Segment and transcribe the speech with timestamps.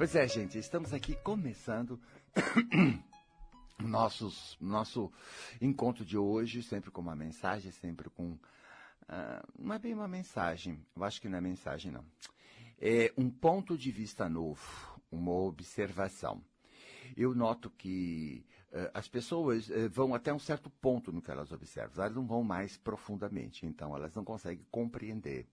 [0.00, 2.00] Pois é, gente, estamos aqui começando
[3.78, 5.12] nossos, nosso
[5.60, 8.30] encontro de hoje, sempre com uma mensagem, sempre com.
[8.32, 8.38] Uh,
[9.58, 12.02] não é bem uma mensagem, eu acho que não é mensagem, não.
[12.80, 16.42] É um ponto de vista novo, uma observação.
[17.14, 21.52] Eu noto que uh, as pessoas uh, vão até um certo ponto no que elas
[21.52, 25.46] observam, elas não vão mais profundamente, então elas não conseguem compreender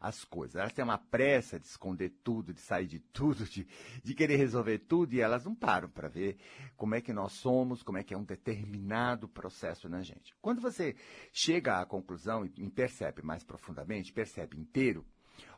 [0.00, 0.56] as coisas.
[0.56, 3.66] Elas têm uma pressa de esconder tudo, de sair de tudo, de,
[4.02, 6.36] de querer resolver tudo, e elas não param para ver
[6.76, 10.34] como é que nós somos, como é que é um determinado processo na gente.
[10.40, 10.96] Quando você
[11.32, 15.04] chega à conclusão e percebe mais profundamente, percebe inteiro,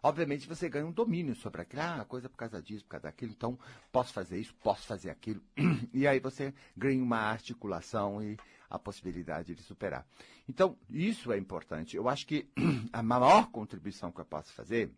[0.03, 3.33] Obviamente você ganha um domínio sobre aquilo, ah, coisa por causa disso, por causa daquilo,
[3.33, 3.59] então
[3.93, 5.43] posso fazer isso, posso fazer aquilo.
[5.93, 8.39] E aí você ganha uma articulação e
[8.71, 10.07] a possibilidade de superar.
[10.49, 11.97] Então, isso é importante.
[11.97, 12.49] Eu acho que
[12.93, 14.91] a maior contribuição que eu posso fazer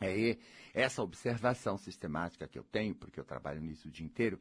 [0.00, 0.36] é
[0.72, 4.40] essa observação sistemática que eu tenho, porque eu trabalho nisso o dia inteiro,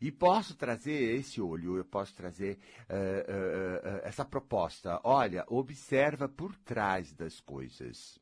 [0.00, 2.58] e posso trazer esse olho, eu posso trazer
[2.88, 5.00] uh, uh, uh, essa proposta.
[5.04, 8.18] Olha, observa por trás das coisas.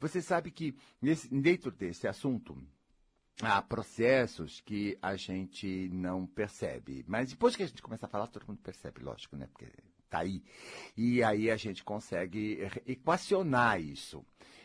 [0.00, 2.56] Você sabe que nesse, dentro desse assunto,
[3.42, 7.04] há processos que a gente não percebe.
[7.06, 9.46] Mas depois que a gente começa a falar, todo mundo percebe, lógico, né?
[9.46, 9.66] Porque
[10.08, 10.42] tá aí.
[10.96, 14.24] E aí a gente consegue equacionar isso,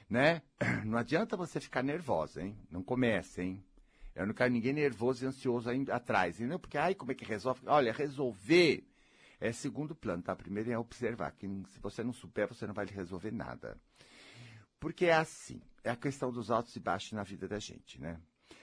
[0.09, 0.41] né?
[0.85, 2.57] Não adianta você ficar nervosa, hein?
[2.69, 3.63] Não comece, hein?
[4.13, 6.59] Eu não quero ninguém nervoso e ansioso aí atrás, entendeu?
[6.59, 7.61] Porque, ai, como é que resolve?
[7.65, 8.85] Olha, resolver
[9.39, 10.35] é segundo plano, tá?
[10.35, 13.77] Primeiro é observar, que se você não souber, você não vai resolver nada.
[14.81, 18.19] Porque é assim, é a questão dos altos e baixos na vida da gente, né?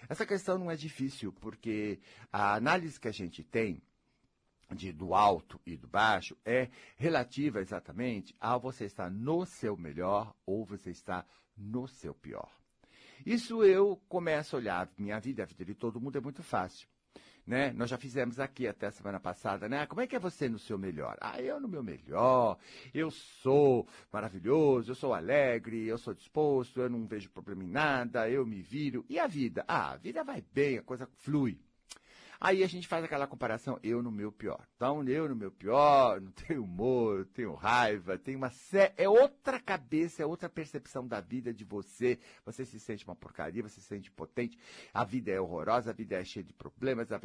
[0.09, 1.99] Essa questão não é difícil, porque
[2.33, 3.83] a análise que a gente tem
[4.75, 10.35] de, do alto e do baixo é relativa exatamente a você estar no seu melhor
[10.45, 12.51] ou você estar no seu pior.
[13.25, 16.89] Isso eu começo a olhar minha vida, a vida de todo mundo é muito fácil
[17.49, 17.73] né?
[17.73, 19.87] Nós já fizemos aqui até a semana passada, né?
[19.87, 21.17] Como é que é você no seu melhor?
[21.19, 22.59] Ah, eu no meu melhor,
[22.93, 28.29] eu sou maravilhoso, eu sou alegre, eu sou disposto, eu não vejo problema em nada,
[28.29, 29.03] eu me viro.
[29.09, 29.65] E a vida?
[29.67, 31.59] Ah, a vida vai bem, a coisa flui.
[32.41, 34.65] Aí a gente faz aquela comparação, eu no meu pior.
[34.77, 38.95] Então, eu no meu pior, não tenho humor, tenho raiva, tenho uma sé...
[38.97, 42.17] É outra cabeça, é outra percepção da vida, de você.
[42.45, 44.57] Você se sente uma porcaria, você se sente potente,
[44.95, 47.11] a vida é horrorosa, a vida é cheia de problemas.
[47.11, 47.21] A...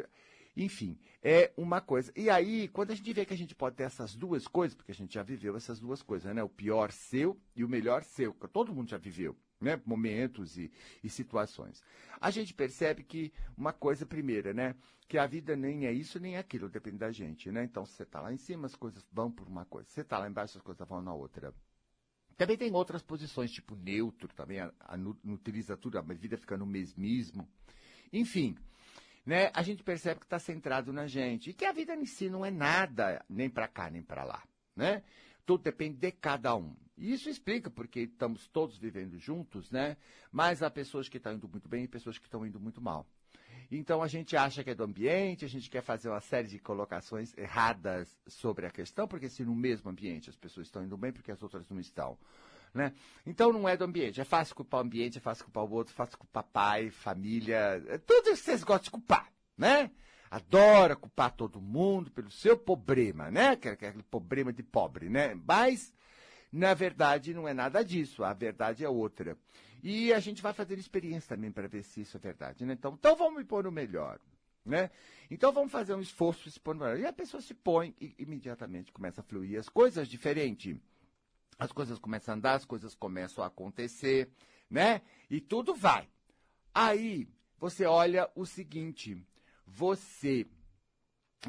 [0.57, 2.12] Enfim, é uma coisa.
[2.16, 4.91] E aí, quando a gente vê que a gente pode ter essas duas coisas, porque
[4.91, 6.44] a gente já viveu essas duas coisas, né?
[6.44, 10.72] O pior seu e o melhor seu, todo mundo já viveu né, momentos e,
[11.03, 11.81] e, situações.
[12.19, 14.75] A gente percebe que uma coisa primeira, né,
[15.07, 17.63] que a vida nem é isso nem é aquilo, depende da gente, né?
[17.63, 19.88] Então, se você está lá em cima, as coisas vão por uma coisa.
[19.88, 21.53] Se você está lá embaixo, as coisas vão na outra.
[22.38, 26.66] Também tem outras posições, tipo neutro, também a, a utiliza tudo, a vida fica no
[26.66, 27.47] mesmismo.
[28.12, 28.56] Enfim,
[29.25, 32.29] né, a gente percebe que está centrado na gente e que a vida em si
[32.29, 34.44] não é nada, nem para cá, nem para lá,
[34.75, 35.03] né?
[35.46, 36.76] Tudo depende de cada um.
[36.98, 39.98] E isso explica porque estamos todos vivendo juntos, né?
[40.31, 43.08] Mas há pessoas que estão indo muito bem e pessoas que estão indo muito mal.
[43.72, 46.59] Então a gente acha que é do ambiente, a gente quer fazer uma série de
[46.59, 51.12] colocações erradas sobre a questão, porque se no mesmo ambiente as pessoas estão indo bem,
[51.12, 52.18] porque as outras não estão.
[52.74, 52.94] Né?
[53.26, 54.22] Então não é do ambiente.
[54.22, 57.84] É fácil culpar o ambiente, é fácil culpar o outro, é fácil culpar pai, família,
[57.88, 59.92] é tudo isso que vocês gostam de culpar, né?
[60.34, 63.50] Adora culpar todo mundo pelo seu problema, né?
[63.50, 65.36] Aquele problema de pobre, né?
[65.36, 65.94] Mas,
[66.52, 68.24] na verdade, não é nada disso.
[68.24, 69.38] A verdade é outra.
[69.84, 72.74] E a gente vai fazer experiência também para ver se isso é verdade, né?
[72.74, 74.20] Então, então vamos me pôr no melhor.
[74.66, 74.90] Né?
[75.30, 77.00] Então vamos fazer um esforço se pôr no melhor.
[77.00, 80.76] E a pessoa se põe e imediatamente começa a fluir as coisas diferentes.
[81.60, 84.32] As coisas começam a andar, as coisas começam a acontecer,
[84.68, 85.04] né?
[85.30, 86.10] E tudo vai.
[86.74, 87.28] Aí
[87.60, 89.24] você olha o seguinte:
[89.75, 90.45] você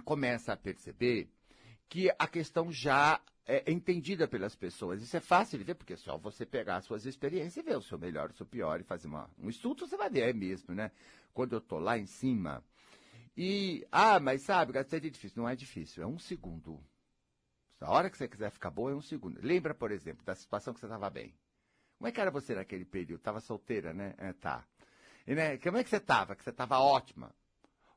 [0.04, 1.28] começa a perceber
[1.88, 5.02] que a questão já é entendida pelas pessoas.
[5.02, 7.76] Isso é fácil de ver, porque é só você pegar as suas experiências e ver
[7.76, 10.32] o seu melhor, o seu pior e fazer uma, um estudo, você vai ver, é
[10.32, 10.90] mesmo, né?
[11.34, 12.64] Quando eu tô lá em cima
[13.36, 15.42] e, ah, mas sabe, seria difícil.
[15.42, 16.82] Não é difícil, é um segundo.
[17.80, 19.38] A hora que você quiser ficar boa é um segundo.
[19.42, 21.34] Lembra, por exemplo, da situação que você estava bem.
[21.98, 23.18] Como é que era você naquele período?
[23.18, 24.14] Estava solteira, né?
[24.16, 24.66] É, tá.
[25.26, 25.58] E, né?
[25.58, 26.34] Como é que você estava?
[26.34, 27.34] Que você estava ótima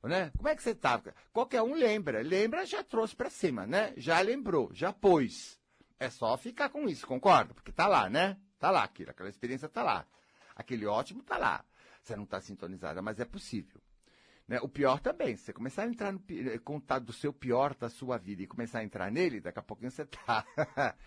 [0.04, 0.32] né?
[0.38, 1.14] Como é que você estava?
[1.32, 2.22] Qualquer um lembra.
[2.22, 3.94] Lembra, já trouxe para cima, né?
[3.98, 5.60] Já lembrou, já pôs.
[6.00, 7.54] É só ficar com isso, concorda?
[7.54, 8.38] Porque tá lá, né?
[8.60, 10.06] Tá lá aquilo, aquela experiência tá lá.
[10.56, 11.64] Aquele ótimo tá lá.
[12.02, 13.82] Você não está sintonizada, mas é possível.
[14.48, 14.60] Né?
[14.62, 16.22] O pior também, se você começar a entrar no
[16.64, 19.92] contar do seu pior da sua vida e começar a entrar nele, daqui a pouquinho
[19.92, 20.46] você tá.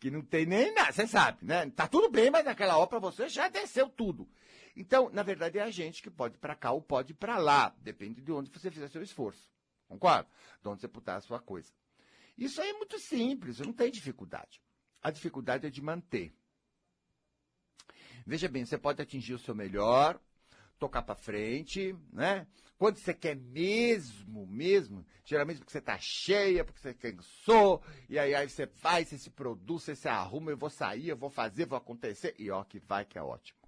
[0.00, 1.68] que não tem nem nada, você sabe, né?
[1.70, 4.26] Tá tudo bem, mas naquela para você já desceu tudo.
[4.74, 7.36] Então, na verdade, é a gente que pode ir para cá ou pode ir para
[7.36, 9.50] lá, depende de onde você fizer seu esforço.
[9.86, 10.26] Concorda?
[10.62, 11.70] De onde você putar a sua coisa.
[12.38, 14.62] Isso aí é muito simples, não tem dificuldade.
[15.02, 16.32] A dificuldade é de manter.
[18.26, 20.18] Veja bem, você pode atingir o seu melhor,
[20.80, 22.46] tocar para frente, né?
[22.78, 28.34] Quando você quer mesmo, mesmo, geralmente porque você está cheia, porque você cansou, e aí,
[28.34, 31.66] aí você vai, você se produz, você se arruma, eu vou sair, eu vou fazer,
[31.66, 33.59] vou acontecer, e ó, que vai que é ótimo.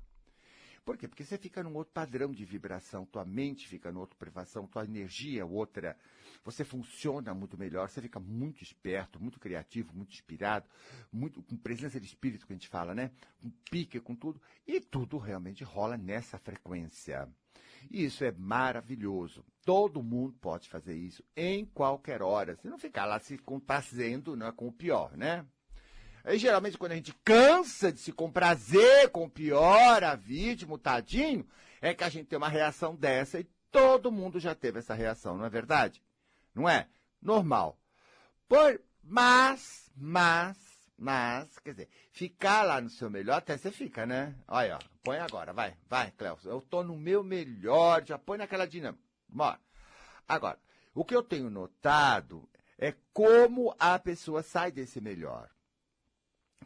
[0.84, 1.06] Por quê?
[1.06, 4.84] Porque você fica num outro padrão de vibração, tua mente fica numa outra privação, tua
[4.84, 5.96] energia é outra,
[6.44, 10.67] você funciona muito melhor, você fica muito esperto, muito criativo, muito inspirado,
[11.12, 13.12] muito com presença de espírito que a gente fala, né?
[13.40, 17.29] Com pique, com tudo, e tudo realmente rola nessa frequência.
[17.90, 19.44] E isso é maravilhoso.
[19.64, 22.56] Todo mundo pode fazer isso em qualquer hora.
[22.56, 25.46] Você não ficar lá se compazendo né, com o pior, né?
[26.25, 30.79] Aí, geralmente, quando a gente cansa de se comprazer com o pior, a vítima, o
[30.79, 31.47] tadinho,
[31.81, 35.37] é que a gente tem uma reação dessa e todo mundo já teve essa reação,
[35.37, 36.01] não é verdade?
[36.55, 36.87] Não é?
[37.21, 37.77] Normal.
[38.47, 40.57] Por, mas, mas,
[40.97, 44.35] mas, quer dizer, ficar lá no seu melhor, até você fica, né?
[44.47, 46.39] Olha, ó, põe agora, vai, vai, Cléo.
[46.45, 49.03] Eu tô no meu melhor, já põe naquela dinâmica.
[49.29, 49.59] Bora.
[50.29, 50.59] Agora,
[50.95, 52.49] o que eu tenho notado
[52.79, 55.49] é como a pessoa sai desse melhor.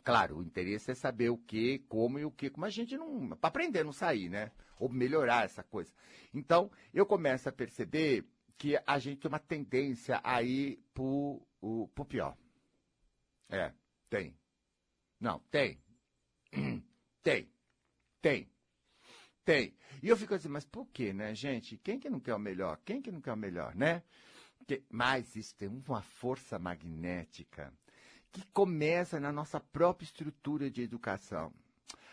[0.06, 3.30] Claro, o interesse é saber o que, como e o que, como a gente não.
[3.30, 4.52] para aprender não sair, né?
[4.78, 5.92] Ou melhorar essa coisa.
[6.32, 8.24] Então, eu começo a perceber
[8.56, 12.36] que a gente tem uma tendência a ir pro, o, pro pior.
[13.48, 13.72] É,
[14.08, 14.38] tem.
[15.18, 15.82] Não, tem.
[17.20, 17.50] Tem.
[18.22, 18.48] Tem.
[19.44, 19.76] Tem.
[20.00, 21.76] E eu fico assim, mas por quê, né, gente?
[21.78, 22.80] Quem que não quer o melhor?
[22.84, 24.04] Quem que não quer o melhor, né?
[24.88, 27.74] Mas isso tem uma força magnética
[28.32, 31.52] que começa na nossa própria estrutura de educação.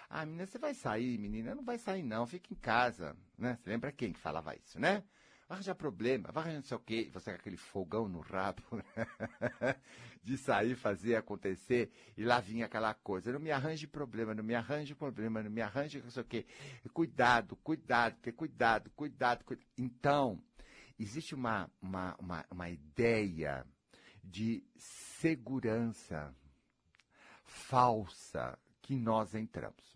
[0.09, 1.55] Ah, menina, você vai sair, menina?
[1.55, 3.15] Não vai sair, não, fica em casa.
[3.37, 3.57] Né?
[3.59, 5.03] Você lembra quem que falava isso, né?
[5.47, 7.09] Vai arranjar problema, vai arranjar não sei o quê.
[7.13, 8.83] Você com aquele fogão no rabo né?
[10.23, 13.31] de sair, fazer acontecer, e lá vinha aquela coisa.
[13.31, 16.45] Não me arranje problema, não me arranje problema, não me arranje não sei o quê.
[16.93, 19.67] Cuidado, cuidado, ter cuidado, cuidado, cuidado.
[19.77, 20.41] Então,
[20.97, 23.65] existe uma, uma, uma, uma ideia
[24.23, 26.33] de segurança
[27.43, 29.93] falsa que nós entramos.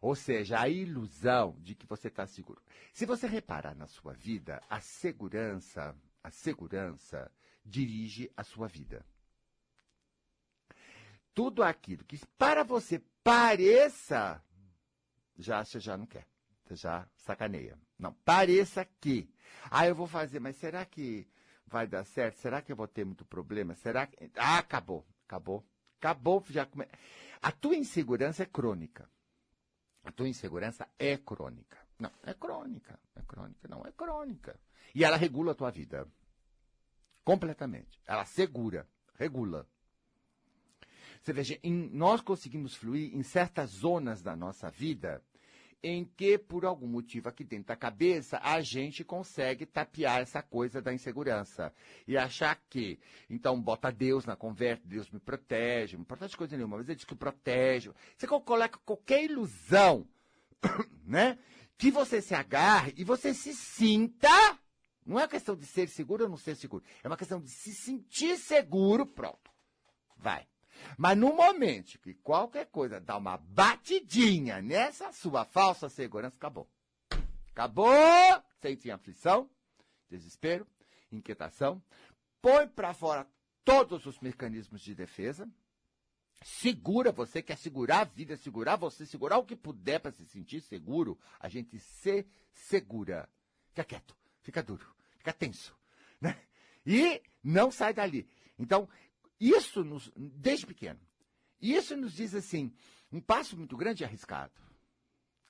[0.00, 2.62] Ou seja, a ilusão de que você está seguro.
[2.92, 5.94] Se você reparar na sua vida, a segurança,
[6.24, 7.30] a segurança
[7.64, 9.04] dirige a sua vida.
[11.34, 14.42] Tudo aquilo que para você pareça,
[15.38, 16.26] já você já não quer.
[16.64, 17.78] Você já sacaneia.
[17.98, 19.28] Não, pareça que.
[19.70, 21.26] Ah, eu vou fazer, mas será que
[21.70, 22.36] vai dar certo?
[22.36, 23.74] Será que eu vou ter muito problema?
[23.74, 24.30] Será que.
[24.36, 25.64] Ah, acabou, acabou.
[25.98, 26.88] Acabou, já come...
[27.42, 29.08] A tua insegurança é crônica.
[30.02, 31.76] A tua insegurança é crônica.
[31.98, 32.98] Não, é crônica.
[33.14, 34.58] É crônica, não, é crônica.
[34.94, 36.08] E ela regula a tua vida.
[37.22, 38.00] Completamente.
[38.06, 39.68] Ela segura, regula.
[41.20, 45.22] Você veja, em, nós conseguimos fluir em certas zonas da nossa vida
[45.82, 50.80] em que, por algum motivo aqui dentro da cabeça, a gente consegue tapear essa coisa
[50.82, 51.72] da insegurança.
[52.06, 52.98] E achar que,
[53.28, 57.04] então, bota Deus na conversa, Deus me protege, não protege coisa nenhuma, mas ele diz
[57.04, 57.90] que protege.
[58.16, 60.06] Você coloca qualquer ilusão,
[61.04, 61.38] né?
[61.78, 64.58] Que você se agarre e você se sinta.
[65.04, 66.84] Não é questão de ser seguro ou não ser seguro.
[67.02, 69.50] É uma questão de se sentir seguro, pronto.
[70.16, 70.46] Vai.
[70.96, 76.68] Mas no momento que qualquer coisa dá uma batidinha nessa sua falsa segurança, acabou.
[77.52, 78.42] Acabou!
[78.60, 79.48] Sente aflição,
[80.08, 80.66] desespero,
[81.10, 81.82] inquietação.
[82.40, 83.26] Põe para fora
[83.64, 85.48] todos os mecanismos de defesa.
[86.42, 90.60] Segura você, quer segurar a vida, segurar você, segurar o que puder para se sentir
[90.62, 91.18] seguro.
[91.38, 93.28] A gente se segura.
[93.68, 94.86] Fica quieto, fica duro,
[95.18, 95.76] fica tenso.
[96.20, 96.36] Né?
[96.86, 98.28] E não sai dali.
[98.58, 98.88] Então,
[99.40, 101.00] isso nos, desde pequeno.
[101.60, 102.72] Isso nos diz assim,
[103.10, 104.52] um passo muito grande e arriscado.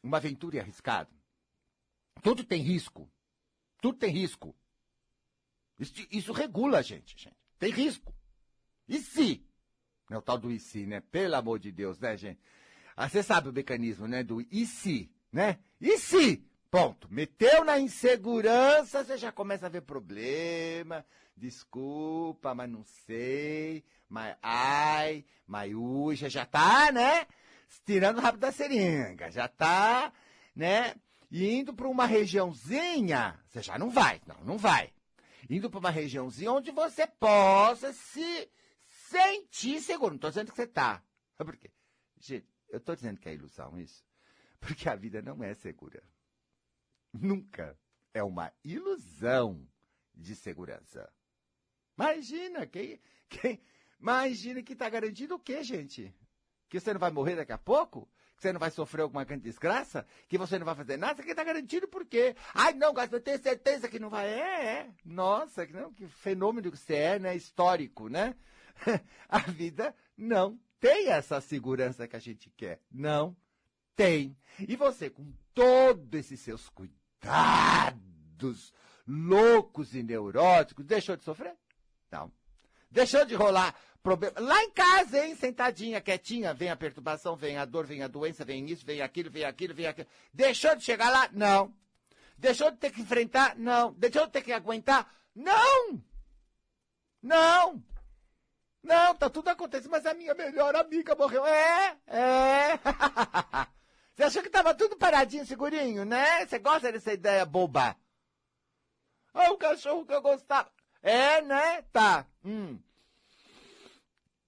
[0.02, 1.10] Uma aventura e arriscado.
[2.22, 3.10] Tudo tem risco.
[3.80, 4.54] Tudo tem risco.
[5.78, 7.36] Isso, isso regula a gente, gente.
[7.58, 8.14] Tem risco.
[8.88, 9.44] E se?
[10.10, 11.00] É o tal do e se, né?
[11.00, 12.40] Pelo amor de Deus, né, gente?
[12.96, 14.22] Ah, você sabe o mecanismo, né?
[14.22, 15.58] Do e se, né?
[15.80, 16.44] E se?
[16.70, 17.08] Ponto.
[17.12, 21.04] Meteu na insegurança, você já começa a ver problema.
[21.36, 23.84] Desculpa, mas não sei.
[24.08, 25.72] Mas ai, mas
[26.18, 27.26] já tá, né?
[27.84, 29.30] Tirando rápido da seringa.
[29.30, 30.12] Já tá,
[30.54, 30.94] né?
[31.30, 34.20] indo para uma regiãozinha, você já não vai.
[34.26, 34.92] Não, não vai.
[35.48, 38.50] Indo para uma regiãozinha onde você possa se
[39.08, 40.10] sentir seguro.
[40.10, 41.02] Não estou dizendo que você está.
[41.36, 41.70] Por quê?
[42.18, 44.04] Gente, eu estou dizendo que é ilusão isso.
[44.60, 46.02] Porque a vida não é segura.
[47.12, 47.78] Nunca.
[48.12, 49.66] É uma ilusão
[50.14, 51.10] de segurança.
[51.96, 53.60] Imagina, quem, quem,
[54.00, 56.14] imagina que está garantido o quê, gente?
[56.68, 58.08] Que você não vai morrer daqui a pouco?
[58.36, 60.06] Que você não vai sofrer alguma grande desgraça?
[60.28, 61.22] Que você não vai fazer nada?
[61.22, 62.34] Você está garantido por quê?
[62.54, 64.26] Ai, não, Gaspar, eu tenho certeza que não vai.
[64.26, 64.94] É, é.
[65.04, 67.36] Nossa, que, não, que fenômeno que você é, né?
[67.36, 68.34] Histórico, né?
[69.28, 72.80] a vida não tem essa segurança que a gente quer.
[72.90, 73.36] Não
[73.94, 74.34] tem.
[74.58, 76.99] E você, com todos esses seus cuidados
[79.06, 81.54] loucos e neuróticos, deixou de sofrer?
[82.10, 82.32] Não.
[82.90, 84.40] Deixou de rolar problema.
[84.40, 85.34] Lá em casa, hein?
[85.34, 89.30] Sentadinha, quietinha, vem a perturbação, vem a dor, vem a doença, vem isso, vem aquilo,
[89.30, 90.08] vem aquilo, vem aquilo.
[90.32, 91.28] Deixou de chegar lá?
[91.32, 91.74] Não.
[92.38, 93.56] Deixou de ter que enfrentar?
[93.56, 93.92] Não.
[93.92, 95.12] Deixou de ter que aguentar?
[95.34, 96.02] Não!
[97.22, 97.82] Não!
[98.82, 101.44] Não, tá tudo acontecendo, mas a minha melhor amiga morreu.
[101.46, 102.78] É, é.
[104.20, 106.44] Você achou que tava tudo paradinho, segurinho, né?
[106.44, 107.96] Você gosta dessa ideia boba?
[109.32, 110.70] Ah, o cachorro que eu gostava.
[111.00, 111.80] É, né?
[111.90, 112.26] Tá.
[112.44, 112.78] Hum.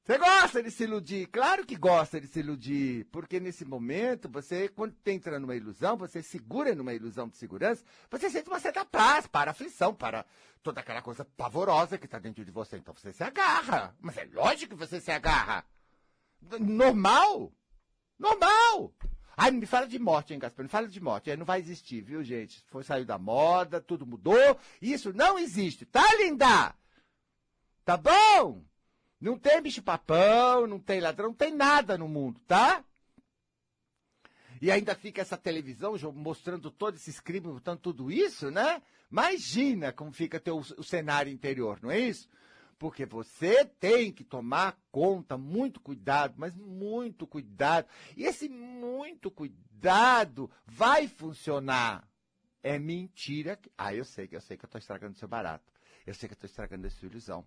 [0.02, 1.26] Você gosta de se iludir?
[1.28, 6.22] Claro que gosta de se iludir, porque nesse momento, você, quando entra numa ilusão, você
[6.22, 10.26] segura numa ilusão de segurança, você sente uma certa paz, para aflição, para
[10.62, 12.76] toda aquela coisa pavorosa que está dentro de você.
[12.76, 13.96] Então você se agarra.
[13.98, 15.64] Mas é lógico que você se agarra.
[16.60, 17.50] Normal.
[18.18, 18.92] Normal.
[19.36, 20.64] Ai, me fala de morte, hein, Gaspar?
[20.64, 21.30] Me fala de morte.
[21.30, 22.62] É, não vai existir, viu, gente?
[22.68, 24.58] Foi sair da moda, tudo mudou.
[24.80, 25.86] Isso não existe.
[25.86, 26.74] Tá, linda?
[27.84, 28.62] Tá bom?
[29.20, 32.84] Não tem bicho-papão, não tem ladrão, não tem nada no mundo, tá?
[34.60, 38.82] E ainda fica essa televisão mostrando todos esses crimes, mostrando tudo isso, né?
[39.10, 42.28] Imagina como fica teu, o cenário interior, não é isso?
[42.82, 47.86] Porque você tem que tomar conta, muito cuidado, mas muito cuidado.
[48.16, 52.10] E esse muito cuidado vai funcionar.
[52.60, 53.54] É mentira.
[53.54, 53.70] Que...
[53.78, 55.72] Ah, eu sei eu sei que eu estou estragando seu barato.
[56.04, 57.46] Eu sei que eu estou estragando a sua ilusão.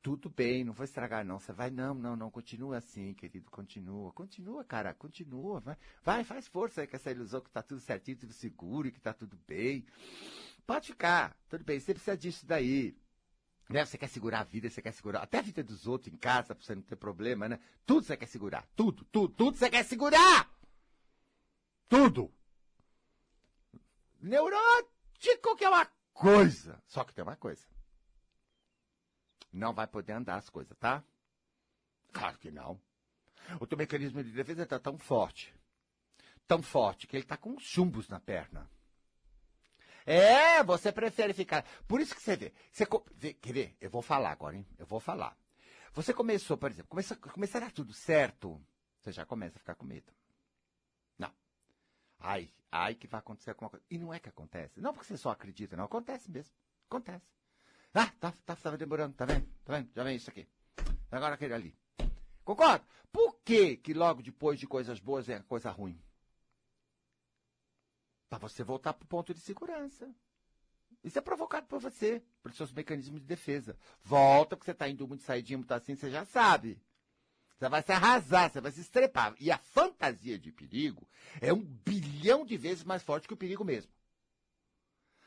[0.00, 1.40] Tudo bem, não vou estragar, não.
[1.40, 4.12] Você vai, não, não, não, continua assim, querido, continua.
[4.12, 5.58] Continua, cara, continua.
[5.58, 8.92] Vai, vai faz força aí com essa ilusão que tá tudo certinho, tudo seguro e
[8.92, 9.84] que tá tudo bem.
[10.64, 12.94] Pode ficar, tudo bem, você precisa disso daí.
[13.70, 13.84] Né?
[13.84, 16.56] Você quer segurar a vida, você quer segurar até a vida dos outros em casa,
[16.56, 17.60] pra você não ter problema, né?
[17.86, 18.66] Tudo você quer segurar.
[18.74, 20.50] Tudo, tudo, tudo você quer segurar!
[21.88, 22.32] Tudo!
[24.20, 26.82] Neurótico que é uma coisa.
[26.88, 27.64] Só que tem uma coisa.
[29.52, 31.04] Não vai poder andar as coisas, tá?
[32.12, 32.80] Claro que não.
[33.60, 35.54] O teu mecanismo de defesa está tão forte.
[36.46, 38.68] Tão forte que ele está com chumbos na perna.
[40.06, 41.64] É, você prefere ficar.
[41.86, 42.52] Por isso que você vê.
[42.70, 42.86] Você
[43.34, 43.76] Quer ver?
[43.80, 44.66] Eu vou falar agora, hein?
[44.78, 45.36] Eu vou falar.
[45.92, 48.60] Você começou, por exemplo, começa, começar a dar tudo certo,
[49.00, 50.12] você já começa a ficar com medo.
[51.18, 51.32] Não.
[52.18, 53.84] Ai, ai que vai acontecer alguma coisa.
[53.90, 54.80] E não é que acontece.
[54.80, 55.84] Não porque você só acredita, não.
[55.84, 56.52] Acontece mesmo.
[56.88, 57.24] Acontece.
[57.92, 59.48] Ah, tá, tá, tava demorando, tá vendo?
[59.64, 59.90] Tá vendo?
[59.92, 60.46] Já vem isso aqui.
[61.10, 61.76] Agora aquele ali.
[62.44, 62.84] Concorda?
[63.10, 66.00] Por que que logo depois de coisas boas é coisa ruim?
[68.30, 70.08] Para você voltar para o ponto de segurança.
[71.02, 73.76] Isso é provocado por você, pelos seus mecanismos de defesa.
[74.04, 76.80] Volta, porque você está indo muito saidinho, muito assim, você já sabe.
[77.58, 79.34] Você vai se arrasar, você vai se estrepar.
[79.40, 81.06] E a fantasia de perigo
[81.40, 83.92] é um bilhão de vezes mais forte que o perigo mesmo.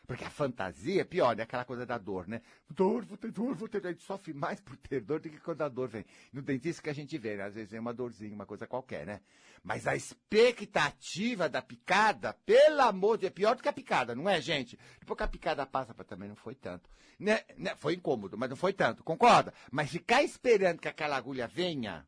[0.06, 2.42] Porque a fantasia é pior, é aquela coisa da dor, né?
[2.70, 3.88] Dor, vou ter dor, vou ter dor.
[3.88, 6.06] A gente sofre mais por ter dor do que quando a dor vem.
[6.34, 7.44] No dentista que a gente vê, né?
[7.44, 9.22] Às vezes é uma dorzinha, uma coisa qualquer, né?
[9.64, 14.14] Mas a expectativa da picada, pelo amor de Deus, é pior do que a picada,
[14.14, 14.78] não é, gente?
[15.00, 16.90] Depois que a picada passa, também não foi tanto.
[17.18, 17.40] Né?
[17.56, 17.74] né?
[17.78, 19.54] Foi incômodo, mas não foi tanto, concorda?
[19.72, 22.06] Mas ficar esperando que aquela agulha venha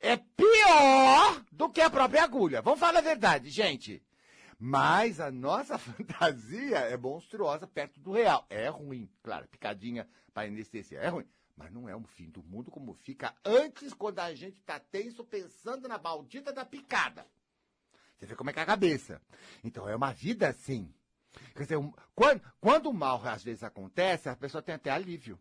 [0.00, 2.62] é pior do que a própria agulha.
[2.62, 4.00] Vamos falar a verdade, gente.
[4.58, 8.44] Mas a nossa fantasia é monstruosa perto do real.
[8.50, 11.26] É ruim, claro, picadinha para anestesia é ruim.
[11.56, 15.24] Mas não é um fim do mundo como fica antes quando a gente está tenso
[15.24, 17.26] pensando na maldita da picada.
[18.16, 19.22] Você vê como é que é a cabeça.
[19.62, 20.92] Então é uma vida assim.
[21.54, 25.38] Quer dizer, um, quando, quando o mal às vezes acontece, a pessoa tem até alívio.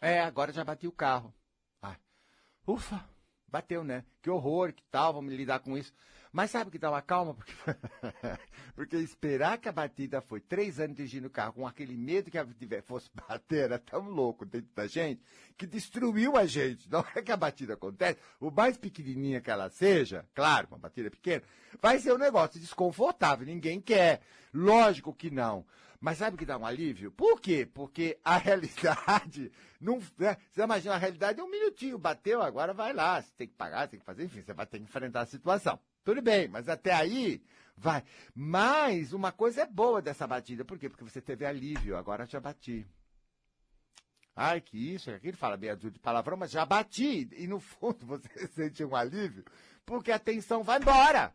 [0.00, 1.32] É, agora já bati o carro.
[1.80, 1.96] Ai,
[2.66, 3.08] ufa,
[3.56, 4.04] bateu, né?
[4.20, 5.92] Que horror, que tal, vamos lidar com isso.
[6.30, 7.32] Mas sabe que dá uma calma?
[7.32, 7.52] Porque,
[8.76, 12.36] porque esperar que a batida foi três anos dirigindo o carro com aquele medo que
[12.36, 15.22] a batida fosse bater era tão louco dentro da gente
[15.56, 16.90] que destruiu a gente.
[16.90, 21.10] Na hora que a batida acontece, o mais pequenininha que ela seja, claro, uma batida
[21.10, 21.42] pequena,
[21.80, 24.20] vai ser um negócio desconfortável, ninguém quer.
[24.52, 25.64] Lógico que não.
[26.06, 27.10] Mas sabe que dá um alívio?
[27.10, 27.66] Por quê?
[27.66, 29.98] Porque a realidade não.
[30.16, 30.36] Né?
[30.52, 33.20] Você imagina a realidade é um minutinho, bateu, agora vai lá.
[33.20, 35.80] Você tem que pagar, tem que fazer, enfim, você vai ter que enfrentar a situação.
[36.04, 37.42] Tudo bem, mas até aí
[37.76, 38.04] vai.
[38.32, 40.64] Mas uma coisa é boa dessa batida.
[40.64, 40.88] Por quê?
[40.88, 42.86] Porque você teve alívio, agora já bati.
[44.36, 47.28] Ai, que isso, aquilo, fala meia dúzia de palavrão, mas já bati.
[47.32, 49.44] E no fundo você sente um alívio,
[49.84, 51.34] porque a tensão vai embora.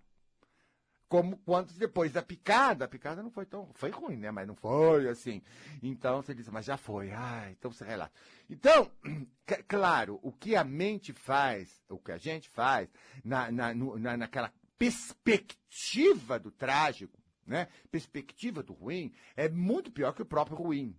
[1.12, 3.70] Como quando depois da picada, a picada não foi tão.
[3.74, 4.32] Foi ruim, né?
[4.32, 5.42] Mas não foi assim.
[5.84, 7.12] Então você diz, mas já foi.
[7.12, 8.14] Ai, então você relata.
[8.50, 8.90] Então,
[9.68, 12.90] claro, o que a mente faz, o que a gente faz,
[13.26, 17.68] na, na, na, naquela perspectiva do trágico, né?
[17.92, 20.98] Perspectiva do ruim, é muito pior que o próprio ruim.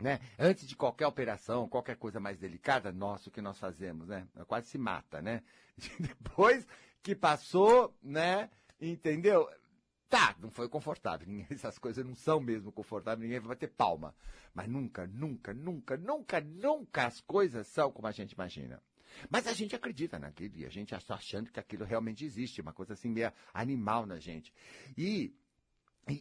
[0.00, 0.20] Né?
[0.38, 4.26] Antes de qualquer operação, qualquer coisa mais delicada, nossa, o que nós fazemos, né?
[4.46, 5.42] Quase se mata, né?
[6.00, 6.66] Depois
[7.02, 8.48] que passou, né?
[8.80, 9.48] Entendeu?
[10.08, 11.26] Tá, não foi confortável.
[11.50, 14.14] Essas coisas não são mesmo confortáveis, ninguém vai ter palma.
[14.54, 18.82] Mas nunca, nunca, nunca, nunca, nunca as coisas são como a gente imagina.
[19.30, 22.72] Mas a gente acredita naquilo e a gente está achando que aquilo realmente existe, uma
[22.72, 24.52] coisa assim meio animal na gente.
[24.96, 25.34] E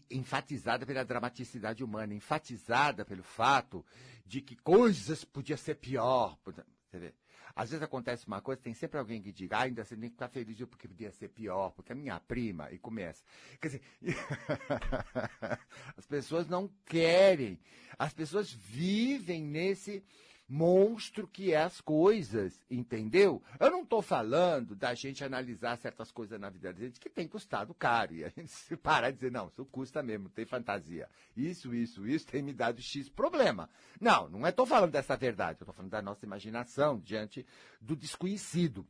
[0.10, 3.86] enfatizada pela dramaticidade humana, enfatizada pelo fato
[4.26, 6.38] de que coisas podiam ser pior.
[6.44, 7.14] Você vê?
[7.58, 10.30] Às vezes acontece uma coisa, tem sempre alguém que diga, ah, ainda você que ficar
[10.30, 13.24] feliz porque podia ser pior, porque a minha prima, e começa.
[13.60, 13.82] Quer dizer,
[15.98, 17.60] as pessoas não querem,
[17.98, 20.04] as pessoas vivem nesse
[20.48, 23.44] monstro que é as coisas, entendeu?
[23.60, 27.28] Eu não estou falando da gente analisar certas coisas na vida da gente que tem
[27.28, 28.14] custado caro.
[28.14, 31.10] E a gente se parar e dizer, não, isso custa mesmo, tem fantasia.
[31.36, 33.70] Isso, isso, isso tem me dado X problema.
[34.00, 37.46] Não, não estou falando dessa verdade, eu estou falando da nossa imaginação diante
[37.82, 38.88] do desconhecido.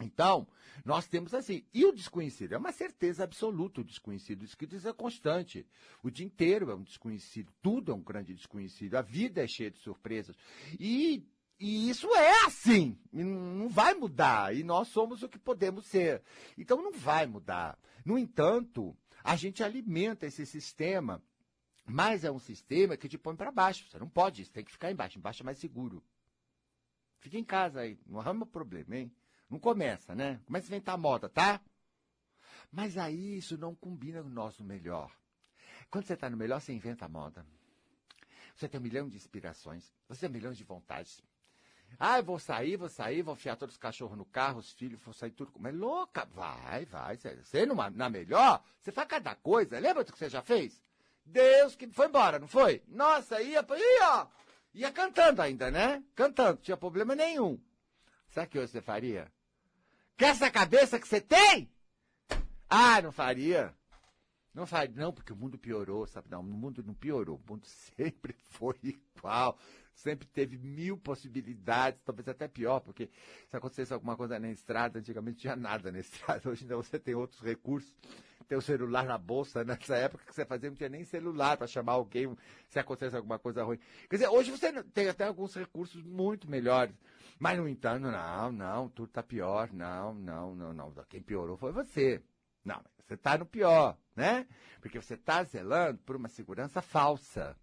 [0.00, 0.46] Então,
[0.84, 1.64] nós temos assim.
[1.72, 2.52] E o desconhecido?
[2.52, 4.46] É uma certeza absoluta o desconhecido.
[4.56, 5.66] Que diz é constante.
[6.02, 7.52] O dia inteiro é um desconhecido.
[7.62, 8.96] Tudo é um grande desconhecido.
[8.96, 10.36] A vida é cheia de surpresas.
[10.78, 11.26] E,
[11.58, 12.98] e isso é assim.
[13.10, 14.54] Não vai mudar.
[14.54, 16.22] E nós somos o que podemos ser.
[16.58, 17.78] Então, não vai mudar.
[18.04, 21.22] No entanto, a gente alimenta esse sistema.
[21.86, 23.88] Mas é um sistema que te põe para baixo.
[23.88, 25.18] Você não pode, você tem que ficar embaixo.
[25.18, 26.02] Embaixo é mais seguro.
[27.20, 27.98] Fica em casa aí.
[28.06, 29.10] Não arruma problema, hein?
[29.48, 30.40] Não começa, né?
[30.44, 31.60] Começa a inventar moda, tá?
[32.70, 35.14] Mas aí isso não combina com o nosso melhor.
[35.90, 37.46] Quando você está no melhor, você inventa moda.
[38.54, 39.92] Você tem um milhão de inspirações.
[40.08, 41.22] Você tem um milhão de vontades.
[41.98, 45.00] Ah, eu vou sair, vou sair, vou enfiar todos os cachorros no carro, os filhos,
[45.00, 45.52] vou sair tudo.
[45.58, 47.16] Mas louca, vai, vai.
[47.16, 49.78] Você numa, na melhor, você faz cada coisa.
[49.78, 50.82] Lembra do que você já fez?
[51.24, 52.82] Deus que foi embora, não foi?
[52.88, 54.28] Nossa, ia, ia.
[54.74, 56.02] Ia cantando ainda, né?
[56.14, 57.58] Cantando, tinha problema nenhum.
[58.28, 59.32] Sabe o que você faria?
[60.18, 61.70] Com essa cabeça que você tem?
[62.68, 63.74] Ah, não faria.
[64.54, 66.28] Não faria, não, porque o mundo piorou, sabe?
[66.30, 69.58] Não, o mundo não piorou, o mundo sempre foi igual,
[69.94, 73.10] sempre teve mil possibilidades, talvez até pior, porque
[73.50, 77.14] se acontecesse alguma coisa na estrada, antigamente tinha nada na estrada, hoje ainda você tem
[77.14, 77.94] outros recursos,
[78.48, 81.66] tem o celular na bolsa, nessa época que você fazia não tinha nem celular para
[81.66, 82.36] chamar alguém
[82.68, 83.78] se acontecesse alguma coisa ruim.
[84.08, 86.94] Quer dizer, hoje você tem até alguns recursos muito melhores.
[87.38, 89.70] Mas, no entanto, não, não, tudo está pior.
[89.72, 90.92] Não, não, não, não.
[91.08, 92.22] Quem piorou foi você.
[92.64, 94.46] Não, você está no pior, né?
[94.80, 97.56] Porque você está zelando por uma segurança falsa.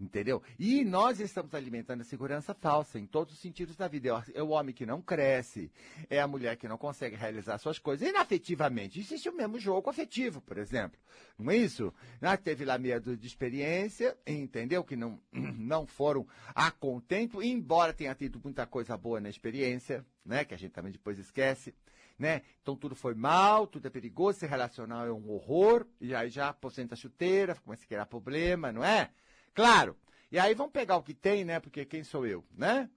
[0.00, 0.42] Entendeu?
[0.58, 4.24] E nós estamos alimentando a segurança falsa em todos os sentidos da vida.
[4.32, 5.70] É o homem que não cresce,
[6.08, 8.08] é a mulher que não consegue realizar suas coisas.
[8.08, 10.98] Inafetivamente, existe o mesmo jogo afetivo, por exemplo.
[11.38, 11.92] Não é isso?
[12.22, 14.82] Ah, teve lá medo de experiência, entendeu?
[14.82, 20.46] Que não, não foram a contento, embora tenha tido muita coisa boa na experiência, né?
[20.46, 21.74] Que a gente também depois esquece.
[22.18, 22.42] Né?
[22.60, 26.50] Então tudo foi mal, tudo é perigoso, se relacionar é um horror, e aí já
[26.50, 29.10] aposenta a chuteira, começa a criar problema, não é?
[29.54, 29.96] Claro.
[30.30, 31.58] E aí vamos pegar o que tem, né?
[31.60, 32.88] Porque quem sou eu, né?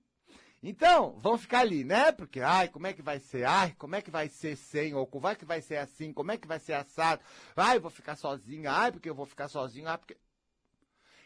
[0.62, 2.12] Então, vamos ficar ali, né?
[2.14, 3.44] Porque, ai, como é que vai ser?
[3.44, 4.94] Ai, como é que vai ser sem?
[4.94, 6.14] Ou como é que vai ser assim?
[6.14, 7.22] Como é que vai ser assado?
[7.54, 8.72] Ai, vou ficar sozinha.
[8.72, 9.90] Ai, porque eu vou ficar sozinho.
[9.90, 10.16] Ai, porque...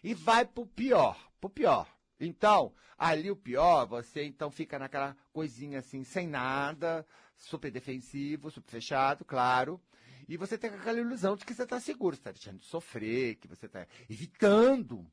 [0.03, 1.87] E vai pro pior, pro pior.
[2.19, 8.71] Então, ali o pior, você então fica naquela coisinha assim, sem nada, super defensivo, super
[8.71, 9.79] fechado, claro.
[10.27, 13.35] E você tem aquela ilusão de que você está seguro, você está deixando de sofrer,
[13.35, 15.05] que você está evitando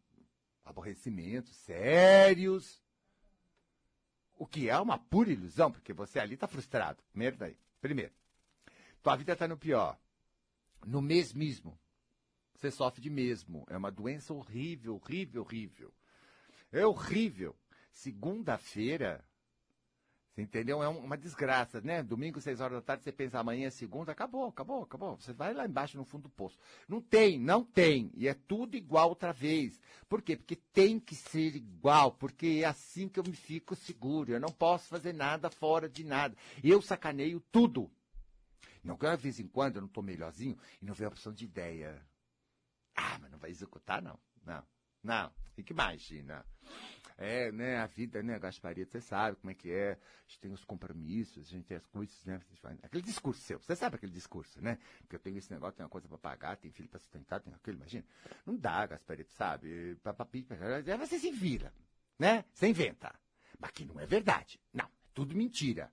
[0.64, 2.82] aborrecimentos sérios.
[4.36, 7.02] O que é uma pura ilusão, porque você ali está frustrado.
[7.10, 7.56] Primeiro daí.
[7.80, 8.12] Primeiro.
[9.02, 9.98] Tua vida está no pior.
[10.84, 11.78] No mesmismo.
[12.54, 13.64] Você sofre de mesmo.
[13.68, 15.94] É uma doença horrível, horrível, horrível.
[16.72, 17.54] É horrível.
[17.92, 19.24] Segunda-feira,
[20.34, 20.82] Você entendeu?
[20.82, 22.02] É uma desgraça, né?
[22.02, 25.16] Domingo, seis horas da tarde, você pensa amanhã é segunda, acabou, acabou, acabou.
[25.16, 26.58] Você vai lá embaixo no fundo do poço.
[26.88, 28.10] Não tem, não tem.
[28.16, 29.80] E é tudo igual outra vez.
[30.08, 30.36] Por quê?
[30.36, 34.32] Porque tem que ser igual, porque é assim que eu me fico seguro.
[34.32, 36.36] Eu não posso fazer nada fora de nada.
[36.64, 37.88] Eu sacaneio tudo.
[38.82, 41.32] Não que de vez em quando eu não estou melhorzinho e não vejo a opção
[41.32, 42.04] de ideia.
[42.96, 44.18] Ah, mas não vai executar, não.
[44.44, 44.64] Não,
[45.00, 45.32] não.
[45.56, 46.44] E que imagina.
[47.16, 50.52] É, né, a vida, né, Gasparito, você sabe como é que é, a gente tem
[50.52, 52.40] os compromissos, a gente tem as coisas, né,
[52.82, 55.90] aquele discurso seu, você sabe aquele discurso, né, porque eu tenho esse negócio, tenho uma
[55.90, 58.04] coisa para pagar, tem filho para sustentar, tem aquilo, imagina.
[58.44, 60.44] Não dá, Gasparito, sabe, papapi,
[60.98, 61.72] você se vira,
[62.18, 63.14] né, você inventa.
[63.60, 65.92] Mas que não é verdade, não, é tudo mentira.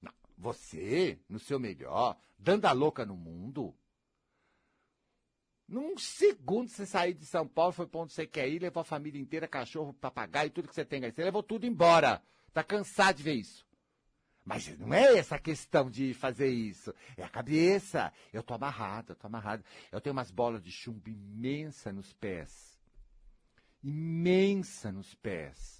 [0.00, 3.74] Não, você, no seu melhor, dando a louca no mundo,
[5.68, 8.84] num segundo você saiu de São Paulo, foi para onde você quer ir, levou a
[8.84, 11.10] família inteira, cachorro, papagaio, tudo que você tem aí.
[11.10, 12.22] Você levou tudo embora.
[12.52, 13.66] Tá cansado de ver isso.
[14.44, 16.94] Mas não é essa questão de fazer isso.
[17.16, 18.12] É a cabeça.
[18.32, 19.64] Eu tô amarrado, eu tô amarrado.
[19.90, 22.80] Eu tenho umas bolas de chumbo imensa nos pés.
[23.82, 25.75] Imensa nos pés.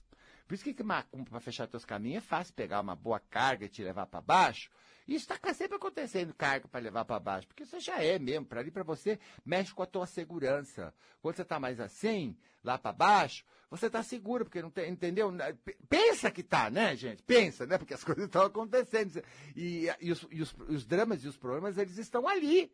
[0.47, 3.83] Por isso que para fechar teus caminhos é fácil pegar uma boa carga e te
[3.83, 4.71] levar para baixo.
[5.07, 8.61] Isso está sempre acontecendo, carga para levar para baixo, porque você já é mesmo, para
[8.61, 10.93] ali para você, mexe com a tua segurança.
[11.21, 15.33] Quando você está mais assim, lá para baixo, você está seguro, porque não tem, entendeu?
[15.89, 17.23] Pensa que tá, né, gente?
[17.23, 17.79] Pensa, né?
[17.79, 19.23] Porque as coisas estão acontecendo.
[19.55, 22.73] E, e, os, e os, os dramas e os problemas, eles estão ali.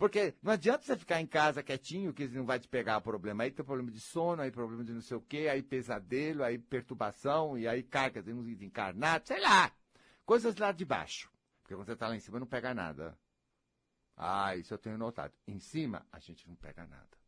[0.00, 3.42] Porque não adianta você ficar em casa quietinho, que não vai te pegar o problema.
[3.42, 6.56] Aí tem problema de sono, aí problema de não sei o quê, aí pesadelo, aí
[6.56, 9.70] perturbação, e aí carga de uns encarnados, sei lá.
[10.24, 11.30] Coisas lá de baixo.
[11.60, 13.14] Porque quando você está lá em cima não pega nada.
[14.16, 15.34] Ah, isso eu tenho notado.
[15.46, 17.20] Em cima, a gente não pega nada.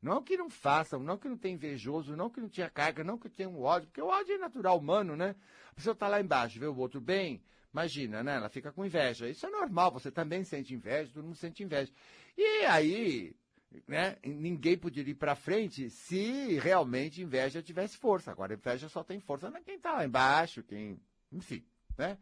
[0.00, 3.18] Não que não façam, não que não tenha invejoso, não que não tinha carga, não
[3.18, 5.36] que tenha um ódio, porque o ódio é natural humano, né?
[5.72, 8.36] A pessoa está lá embaixo, vê o outro bem, imagina, né?
[8.36, 9.28] Ela fica com inveja.
[9.28, 11.92] Isso é normal, você também sente inveja, todo mundo sente inveja.
[12.38, 13.34] E aí,
[13.86, 14.16] né?
[14.24, 18.30] Ninguém poderia ir para frente se realmente inveja tivesse força.
[18.30, 21.00] Agora, inveja só tem força na quem está lá embaixo, quem.
[21.32, 21.64] Enfim.
[21.98, 22.16] Né?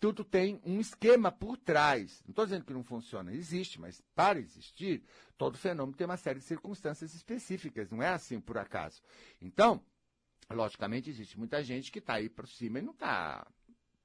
[0.00, 2.20] Tudo tem um esquema por trás.
[2.24, 5.04] Não estou dizendo que não funciona, existe, mas para existir,
[5.38, 9.00] todo fenômeno tem uma série de circunstâncias específicas, não é assim por acaso.
[9.40, 9.80] Então,
[10.50, 13.46] logicamente, existe muita gente que está aí para cima e não está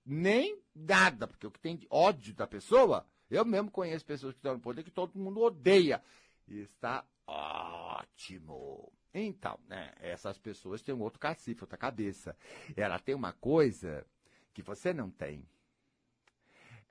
[0.05, 4.39] nem nada, porque o que tem de ódio da pessoa, eu mesmo conheço pessoas que
[4.39, 6.03] estão no poder que todo mundo odeia.
[6.47, 8.91] E está ótimo.
[9.13, 12.37] Então, né, essas pessoas têm um outro cacife, outra cabeça.
[12.75, 14.05] Ela tem uma coisa
[14.53, 15.47] que você não tem,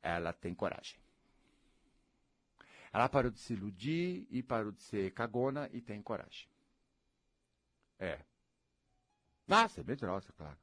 [0.02, 0.98] ela tem coragem.
[2.92, 6.48] Ela parou de se iludir e parou de ser cagona e tem coragem.
[7.98, 8.20] É.
[9.48, 10.58] Ah, você é medrosa, claro.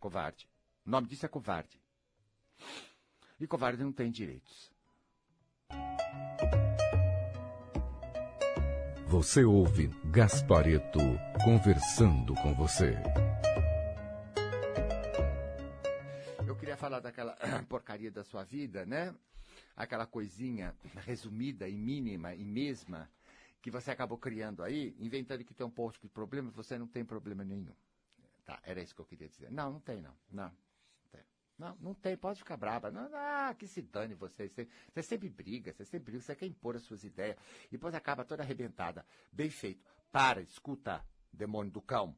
[0.00, 0.48] Covarde.
[0.86, 1.80] O nome disso é covarde.
[3.40, 4.72] E covarde não tem direitos.
[9.08, 10.98] Você ouve Gaspareto
[11.44, 12.94] conversando com você.
[16.84, 17.34] falar daquela
[17.66, 19.14] porcaria da sua vida, né?
[19.74, 20.74] Aquela coisinha
[21.06, 23.10] resumida e mínima e mesma
[23.62, 27.02] que você acabou criando aí, inventando que tem um posto de problema, você não tem
[27.02, 27.74] problema nenhum.
[28.44, 29.50] Tá, era isso que eu queria dizer.
[29.50, 30.14] Não, não tem não.
[30.30, 30.52] Não.
[31.56, 32.90] Não, não tem, pode ficar brava.
[32.90, 34.48] Não, ah, que se dane você.
[34.48, 37.36] Você, você sempre briga, você sempre briga, você quer impor as suas ideias.
[37.68, 39.06] E depois acaba toda arrebentada.
[39.32, 39.84] Bem feito.
[40.10, 42.16] Para, escuta, demônio do cão.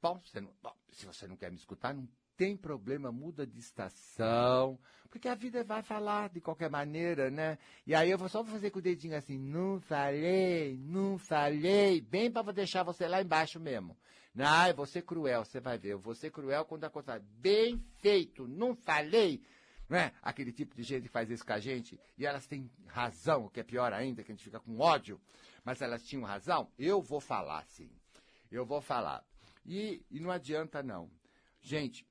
[0.00, 3.58] Bom, você não, bom, se você não quer me escutar, não tem problema, muda de
[3.58, 4.78] estação,
[5.10, 7.58] porque a vida vai falar de qualquer maneira, né?
[7.86, 12.30] E aí eu vou só fazer com o dedinho assim, não falei, não falei, bem
[12.30, 13.96] para deixar você lá embaixo mesmo.
[14.34, 17.18] Não, eu vou ser cruel, você vai ver, eu vou ser cruel quando a coisa
[17.18, 19.42] bem feito, não falei,
[19.86, 20.12] não é?
[20.22, 23.50] Aquele tipo de gente que faz isso com a gente, e elas têm razão, o
[23.50, 25.20] que é pior ainda, que a gente fica com ódio,
[25.62, 27.90] mas elas tinham razão, eu vou falar sim,
[28.50, 29.22] eu vou falar.
[29.66, 31.10] E, e não adianta não.
[31.60, 32.06] Gente,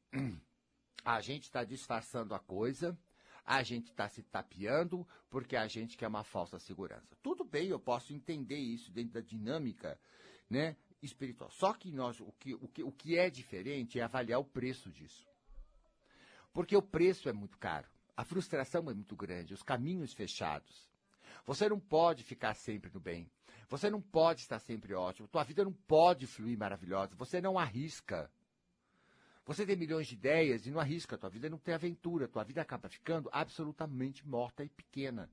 [1.05, 2.97] a gente está disfarçando a coisa,
[3.45, 7.15] a gente está se tapeando porque a gente quer uma falsa segurança.
[7.21, 9.99] Tudo bem, eu posso entender isso dentro da dinâmica
[10.49, 11.49] né, espiritual.
[11.51, 14.91] Só que nós, o que, o, que, o que é diferente é avaliar o preço
[14.91, 15.27] disso.
[16.53, 20.89] Porque o preço é muito caro, a frustração é muito grande, os caminhos fechados.
[21.45, 23.29] Você não pode ficar sempre no bem.
[23.69, 25.27] Você não pode estar sempre ótimo.
[25.27, 27.15] Tua vida não pode fluir maravilhosa.
[27.15, 28.29] Você não arrisca.
[29.45, 32.61] Você tem milhões de ideias e não arrisca, tua vida não tem aventura, tua vida
[32.61, 35.29] acaba ficando absolutamente morta e pequena.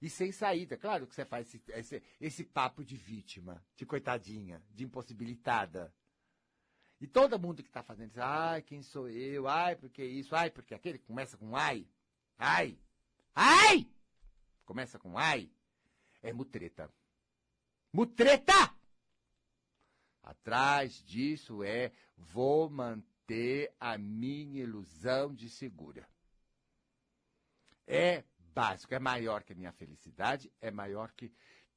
[0.00, 0.76] E sem saída.
[0.76, 5.92] Claro que você faz esse, esse, esse papo de vítima, de coitadinha, de impossibilitada.
[7.00, 9.48] E todo mundo que está fazendo isso, ai, quem sou eu?
[9.48, 10.34] Ai, porque isso?
[10.34, 11.86] Ai, porque aquele começa com ai.
[12.38, 12.78] Ai!
[13.34, 13.88] Ai!
[14.64, 15.50] Começa com ai.
[16.22, 16.90] É mutreta.
[17.92, 18.77] Mutreta!
[20.28, 26.06] Atrás disso é vou manter a minha ilusão de segura.
[27.86, 31.32] É básico, é maior que a minha felicidade, é maior que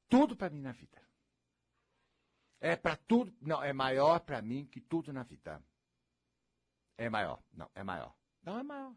[0.09, 1.01] tudo para mim na vida.
[2.59, 5.63] É para tudo, não, é maior para mim que tudo na vida.
[6.97, 8.13] É maior, não, é maior.
[8.43, 8.93] Não é maior.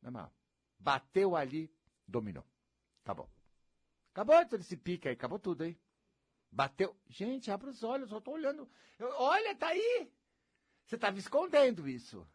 [0.00, 0.32] Não é maior.
[0.78, 1.68] Bateu ali,
[2.06, 2.46] dominou.
[3.02, 3.28] Acabou.
[4.12, 5.76] Acabou todo esse pique aí, acabou tudo aí.
[6.50, 6.96] Bateu.
[7.08, 8.68] Gente, abre os olhos, eu tô olhando.
[8.98, 10.10] Eu, olha, tá aí.
[10.84, 12.26] Você estava escondendo isso.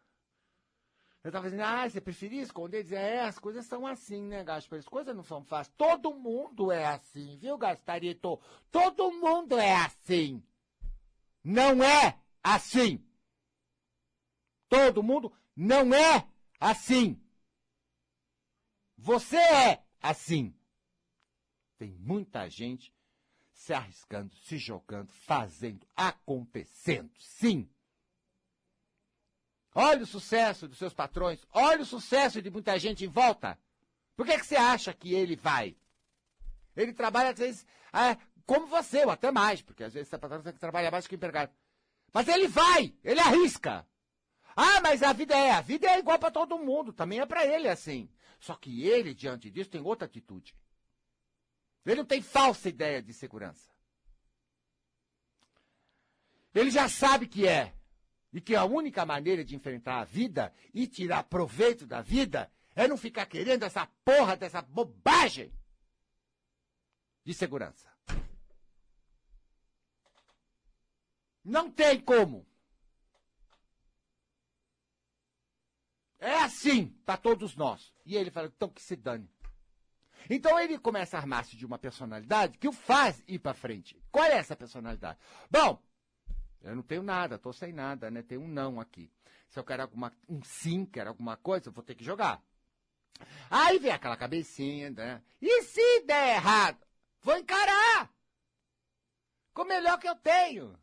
[1.24, 2.82] Eu estava dizendo, ah, você preferia esconder?
[2.82, 4.78] Dizer, é, as coisas são assim, né, Gaspar?
[4.78, 5.74] As coisas não são fáceis.
[5.76, 8.38] Todo mundo é assim, viu, Gasparito?
[8.70, 10.42] Todo mundo é assim.
[11.42, 13.02] Não é assim.
[14.68, 16.28] Todo mundo não é
[16.60, 17.18] assim.
[18.98, 20.54] Você é assim.
[21.78, 22.92] Tem muita gente
[23.64, 27.10] se arriscando, se jogando, fazendo, acontecendo.
[27.18, 27.66] Sim.
[29.74, 33.58] Olha o sucesso dos seus patrões, olha o sucesso de muita gente em volta.
[34.14, 35.74] Por que, que você acha que ele vai?
[36.76, 40.42] Ele trabalha, às vezes, é, como você, ou até mais, porque às vezes o patrão
[40.42, 41.50] tem que trabalhar mais que o empregado.
[42.12, 43.88] Mas ele vai, ele arrisca.
[44.54, 47.46] Ah, mas a vida é, a vida é igual para todo mundo, também é para
[47.46, 48.10] ele assim.
[48.38, 50.54] Só que ele, diante disso, tem outra atitude.
[51.84, 53.70] Ele não tem falsa ideia de segurança.
[56.54, 57.74] Ele já sabe que é.
[58.32, 62.88] E que a única maneira de enfrentar a vida e tirar proveito da vida é
[62.88, 65.52] não ficar querendo essa porra dessa bobagem
[67.24, 67.92] de segurança.
[71.44, 72.46] Não tem como.
[76.18, 77.92] É assim para todos nós.
[78.06, 79.33] E ele fala, então que se dane.
[80.28, 84.00] Então ele começa a armar-se de uma personalidade que o faz ir para frente.
[84.10, 85.18] Qual é essa personalidade?
[85.50, 85.82] Bom,
[86.62, 88.22] eu não tenho nada, estou sem nada, né?
[88.22, 89.10] Tem um não aqui.
[89.48, 92.42] Se eu quero alguma, um sim, quero alguma coisa, eu vou ter que jogar.
[93.50, 95.22] Aí vem aquela cabecinha, né?
[95.40, 96.78] E se der errado?
[97.20, 98.12] Vou encarar!
[99.52, 100.78] Com o melhor que eu tenho.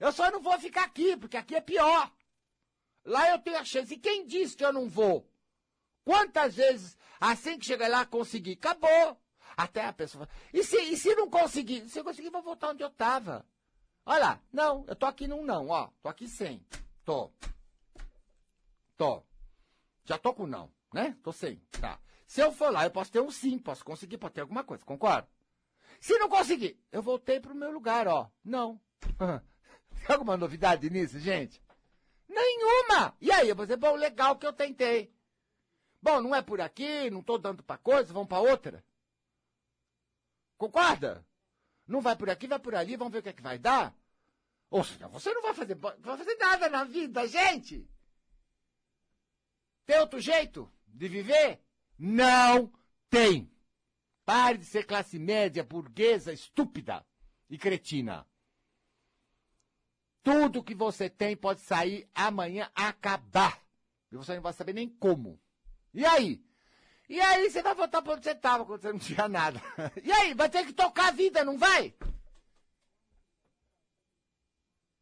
[0.00, 2.12] Eu só não vou ficar aqui, porque aqui é pior.
[3.04, 3.94] Lá eu tenho a chance.
[3.94, 5.28] E quem disse que eu não vou?
[6.08, 8.52] Quantas vezes, assim que chegar lá, consegui?
[8.52, 9.20] Acabou.
[9.54, 11.86] Até a pessoa fala, e se, e se não conseguir?
[11.86, 13.44] Se eu conseguir, vou voltar onde eu estava.
[14.06, 15.90] Olha lá, não, eu tô aqui num não, ó.
[16.00, 16.64] Tô aqui sem.
[17.04, 17.30] Tô.
[18.96, 19.22] Tô.
[20.06, 21.14] Já tô com não, né?
[21.22, 21.56] Tô sem.
[21.78, 22.00] Tá.
[22.26, 24.82] Se eu for lá, eu posso ter um sim, posso conseguir, pode ter alguma coisa,
[24.86, 25.28] concorda?
[26.00, 28.30] Se não conseguir, eu voltei pro meu lugar, ó.
[28.42, 28.80] Não.
[29.92, 31.62] Tem alguma novidade nisso, gente?
[32.26, 33.14] Nenhuma!
[33.20, 35.12] E aí, eu vou dizer, bom, legal que eu tentei.
[36.00, 38.84] Bom, não é por aqui, não estou dando para coisa, vamos para outra.
[40.56, 41.26] Concorda?
[41.86, 43.94] Não vai por aqui, vai por ali, vamos ver o que é que vai dar.
[44.70, 47.88] Ou seja, você não vai fazer, vai fazer nada na vida, gente.
[49.86, 51.60] Tem outro jeito de viver?
[51.98, 52.70] Não
[53.08, 53.50] tem.
[54.24, 57.04] Pare de ser classe média, burguesa, estúpida
[57.48, 58.26] e cretina.
[60.22, 63.62] Tudo que você tem pode sair amanhã, acabar.
[64.12, 65.40] E você não vai saber nem como.
[65.94, 66.42] E aí?
[67.08, 69.60] E aí você vai voltar para onde você estava quando você não tinha nada.
[70.02, 70.34] E aí?
[70.34, 71.94] Vai ter que tocar a vida, não vai?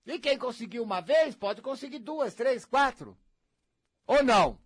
[0.07, 3.19] E quem conseguiu uma vez, pode conseguir duas, três, quatro.
[4.07, 4.61] Ou não?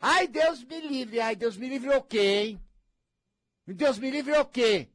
[0.00, 1.20] Ai, Deus me livre.
[1.20, 2.62] Ai, Deus me livre o quê, hein?
[3.66, 4.88] Deus me livre o quê?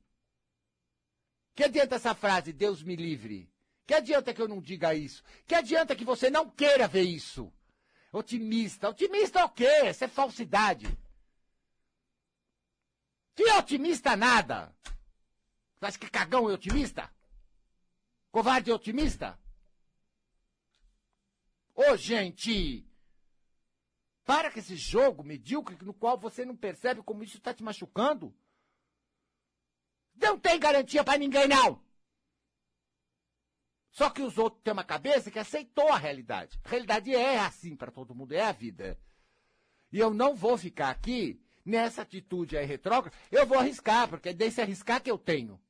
[1.54, 3.52] Que adianta essa frase, Deus me livre?
[3.86, 5.22] Que adianta que eu não diga isso?
[5.46, 7.52] Que adianta que você não queira ver isso?
[8.12, 8.90] Otimista.
[8.90, 9.90] Otimista é o quê?
[9.90, 10.86] Isso é falsidade.
[13.36, 14.76] Que otimista nada?
[15.80, 17.10] Você acha que cagão é otimista?
[18.32, 19.40] Covarde é otimista?
[21.74, 22.86] Ô, gente!
[24.24, 28.34] Para com esse jogo medíocre no qual você não percebe como isso está te machucando.
[30.16, 31.84] Não tem garantia para ninguém, não!
[33.92, 36.60] Só que os outros têm uma cabeça que aceitou a realidade.
[36.64, 38.98] A realidade é assim para todo mundo, é a vida.
[39.92, 43.16] E eu não vou ficar aqui nessa atitude aí retrógrada.
[43.30, 45.62] Eu vou arriscar, porque é desse arriscar que eu tenho.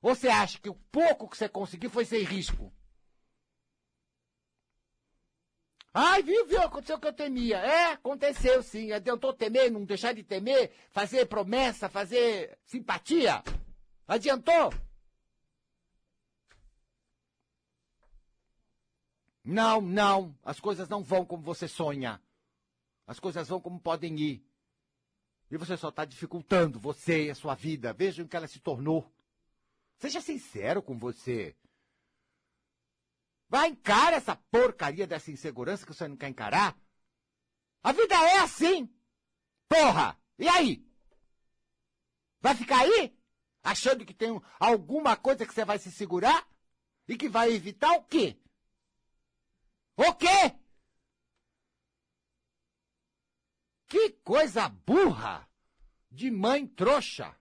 [0.00, 2.72] Você acha que o pouco que você conseguiu foi sem risco?
[5.92, 7.58] Ai, viu, viu, aconteceu o que eu temia.
[7.58, 8.92] É, aconteceu sim.
[8.92, 13.42] Adiantou temer, não deixar de temer, fazer promessa, fazer simpatia?
[14.06, 14.72] Adiantou?
[19.50, 22.22] Não, não, as coisas não vão como você sonha.
[23.04, 24.46] As coisas vão como podem ir.
[25.50, 27.92] E você só está dificultando você e a sua vida.
[27.92, 29.12] Vejam que ela se tornou.
[29.96, 31.56] Seja sincero com você.
[33.48, 36.78] Vai encarar essa porcaria dessa insegurança que você não quer encarar.
[37.82, 38.88] A vida é assim.
[39.68, 40.16] Porra!
[40.38, 40.86] E aí?
[42.40, 43.18] Vai ficar aí?
[43.64, 46.48] Achando que tem alguma coisa que você vai se segurar?
[47.08, 48.39] E que vai evitar o quê?
[49.96, 50.56] O quê?
[53.86, 55.48] Que coisa burra
[56.10, 57.36] de mãe trouxa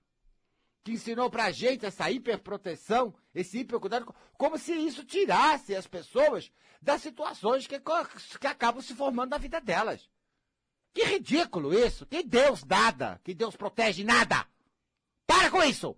[0.83, 7.01] que ensinou pra gente essa hiperproteção, esse hipercuidado, como se isso tirasse as pessoas das
[7.01, 7.79] situações que,
[8.39, 10.09] que acabam se formando na vida delas.
[10.93, 12.05] Que ridículo isso!
[12.05, 13.21] Que Deus nada!
[13.23, 14.47] Que Deus protege nada!
[15.27, 15.95] Para com isso!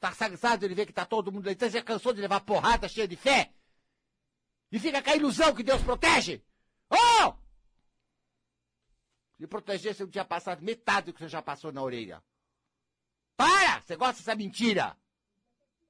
[0.00, 3.06] Tá cansado de ver que tá todo mundo Você já cansou de levar porrada cheia
[3.06, 3.52] de fé?
[4.70, 6.42] E fica com a ilusão que Deus protege?
[6.88, 7.34] Oh!
[9.36, 12.22] Se protegesse, eu tinha passado metade do que você já passou na orelha.
[13.36, 13.80] Para!
[13.80, 14.96] Você gosta dessa mentira?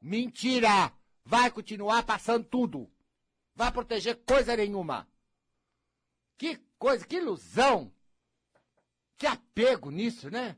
[0.01, 0.93] Mentira!
[1.25, 2.91] Vai continuar passando tudo.
[3.55, 5.07] Vai proteger coisa nenhuma.
[6.39, 7.93] Que coisa, que ilusão!
[9.19, 10.57] Que apego nisso, né?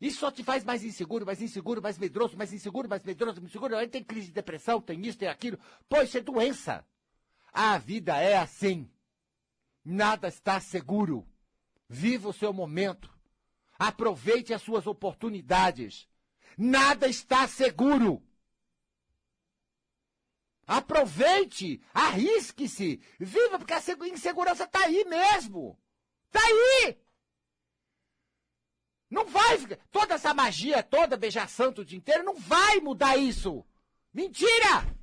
[0.00, 3.50] Isso só te faz mais inseguro, mais inseguro, mais medroso, mais inseguro, mais medroso, mais
[3.50, 3.76] inseguro.
[3.76, 5.58] Aí tem crise de depressão, tem isso, tem aquilo.
[5.88, 6.84] Pô, isso é doença.
[7.52, 8.90] A vida é assim.
[9.84, 11.28] Nada está seguro.
[11.88, 13.12] Viva o seu momento.
[13.78, 16.08] Aproveite as suas oportunidades.
[16.56, 18.22] Nada está seguro.
[20.66, 25.78] Aproveite, arrisque-se, viva, porque a insegurança está aí mesmo.
[26.28, 26.96] Está aí!
[29.10, 29.76] Não vai ficar.
[29.90, 33.66] Toda essa magia toda, beijar santo o dia inteiro, não vai mudar isso.
[34.14, 34.96] Mentira!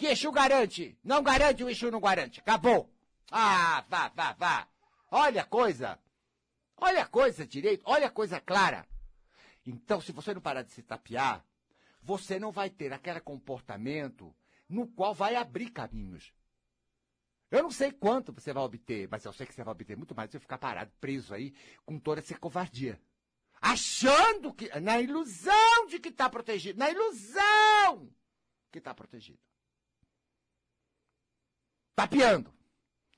[0.00, 0.98] Que Exu garante.
[1.04, 2.40] Não garante, o Exu não garante.
[2.40, 2.90] Acabou.
[3.30, 4.66] Ah, vá, vá, vá.
[5.10, 5.98] Olha a coisa.
[6.74, 8.88] Olha a coisa direito, olha a coisa clara.
[9.66, 11.44] Então, se você não parar de se tapear,
[12.02, 14.34] você não vai ter aquele comportamento
[14.66, 16.32] no qual vai abrir caminhos.
[17.50, 20.14] Eu não sei quanto você vai obter, mas eu sei que você vai obter muito
[20.14, 21.52] mais se ficar parado, preso aí,
[21.84, 22.98] com toda essa covardia.
[23.60, 24.66] Achando que.
[24.80, 26.78] Na ilusão de que está protegido.
[26.78, 28.10] Na ilusão
[28.72, 29.49] que está protegido.
[31.94, 32.52] Tapeando.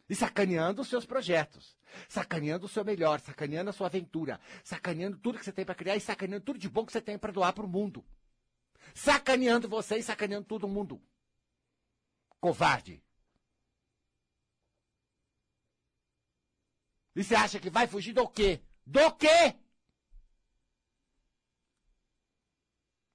[0.08, 1.76] E sacaneando os seus projetos.
[2.08, 4.40] Sacaneando o seu melhor, sacaneando a sua aventura.
[4.64, 7.18] Sacaneando tudo que você tem para criar e sacaneando tudo de bom que você tem
[7.18, 8.04] para doar para o mundo.
[8.94, 11.00] Sacaneando você e sacaneando todo mundo.
[12.40, 13.02] Covarde.
[17.14, 18.61] E você acha que vai fugir do quê?
[18.87, 19.56] Do quê?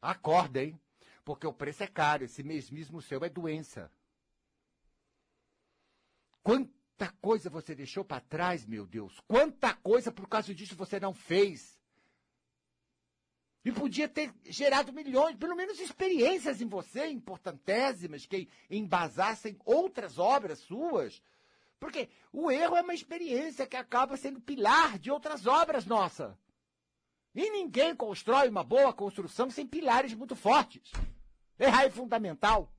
[0.01, 0.79] Acorda, hein?
[1.25, 2.23] Porque o preço é caro.
[2.23, 3.91] Esse mesmismo seu é doença.
[6.47, 9.19] Quanta coisa você deixou para trás, meu Deus.
[9.27, 11.77] Quanta coisa por causa disso você não fez.
[13.65, 20.59] E podia ter gerado milhões, pelo menos experiências em você, importantésimas, que embasassem outras obras
[20.59, 21.21] suas.
[21.81, 26.33] Porque o erro é uma experiência que acaba sendo pilar de outras obras nossas.
[27.35, 30.93] E ninguém constrói uma boa construção sem pilares muito fortes.
[31.59, 32.71] Errar é fundamental.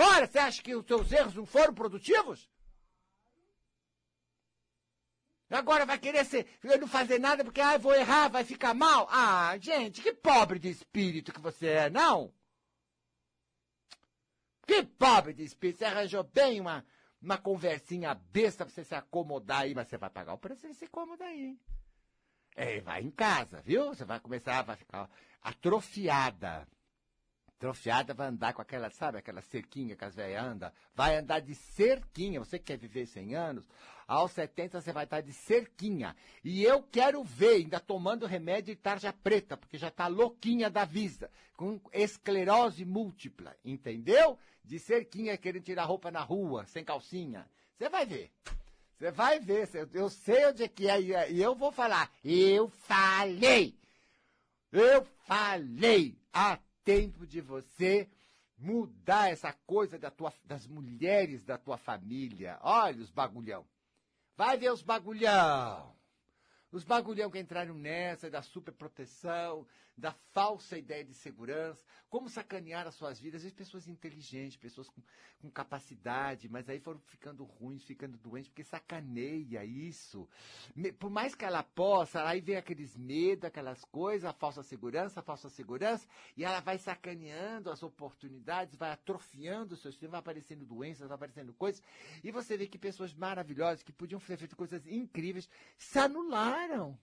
[0.00, 2.48] Ora, você acha que os seus erros não foram produtivos?
[5.50, 9.06] Agora vai querer ser, não fazer nada porque, ah, vou errar, vai ficar mal.
[9.10, 12.32] Ah, gente, que pobre de espírito que você é, não?
[14.66, 15.78] Que pobre de espírito.
[15.80, 16.86] Você arranjou bem uma,
[17.20, 20.86] uma conversinha besta pra você se acomodar aí, mas você vai pagar o preço desse
[20.86, 21.58] cômodo aí.
[22.56, 23.88] É, vai em casa, viu?
[23.88, 25.10] Você vai começar, vai ficar
[25.42, 26.66] atrofiada.
[27.60, 30.72] Atrofiada vai andar com aquela, sabe, aquela cerquinha que as velhas andam?
[30.94, 32.40] Vai andar de cerquinha.
[32.40, 33.64] Você quer viver 100 anos?
[34.08, 36.16] Aos 70 você vai estar de cerquinha.
[36.42, 40.86] E eu quero ver, ainda tomando remédio de tarja preta, porque já está louquinha da
[40.86, 44.38] vista, com esclerose múltipla, entendeu?
[44.64, 47.46] De cerquinha, querendo tirar roupa na rua, sem calcinha.
[47.76, 48.32] Você vai ver.
[48.96, 49.68] Você vai ver.
[49.92, 51.30] Eu sei onde é que é.
[51.30, 52.10] E eu vou falar.
[52.24, 53.78] Eu falei.
[54.72, 56.18] Eu falei.
[56.32, 58.08] Até tempo de você
[58.56, 62.58] mudar essa coisa da tua, das mulheres da tua família.
[62.62, 63.66] Olha os bagulhão.
[64.36, 65.94] Vai ver os bagulhão.
[66.70, 69.66] Os bagulhão que entraram nessa da superproteção,
[69.96, 73.42] da falsa ideia de segurança, como sacanear as suas vidas.
[73.42, 75.02] Vezes pessoas inteligentes, pessoas com,
[75.40, 80.28] com capacidade, mas aí foram ficando ruins, ficando doentes, porque sacaneia isso.
[80.98, 85.22] Por mais que ela possa, aí vem aqueles medos, aquelas coisas, a falsa segurança, a
[85.22, 90.64] falsa segurança, e ela vai sacaneando as oportunidades, vai atrofiando o seu sistema, vai aparecendo
[90.64, 91.82] doenças, vai aparecendo coisas,
[92.24, 96.98] e você vê que pessoas maravilhosas, que podiam ter feito coisas incríveis, se anularam